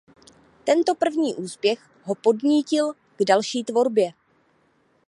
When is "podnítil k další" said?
2.15-3.63